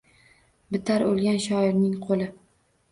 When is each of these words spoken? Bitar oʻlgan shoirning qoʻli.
Bitar 0.77 1.05
oʻlgan 1.11 1.39
shoirning 1.47 1.95
qoʻli. 2.09 2.33